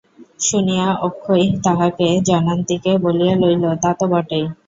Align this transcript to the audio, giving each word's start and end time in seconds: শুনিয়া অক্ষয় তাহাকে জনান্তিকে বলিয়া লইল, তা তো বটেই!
শুনিয়া 0.41 0.87
অক্ষয় 1.01 1.45
তাহাকে 1.65 2.07
জনান্তিকে 2.29 2.91
বলিয়া 3.03 3.35
লইল, 3.41 3.63
তা 3.83 3.91
তো 3.99 4.05
বটেই! 4.11 4.45